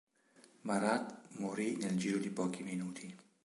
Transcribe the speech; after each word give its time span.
Marat 0.63 1.27
morì 1.37 1.75
nel 1.75 1.95
giro 1.95 2.17
di 2.17 2.31
pochi 2.31 2.63
minuti. 2.63 3.15